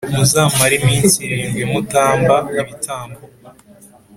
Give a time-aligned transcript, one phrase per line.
[0.15, 3.19] muzamare iminsi irindwi mutamba ibitambo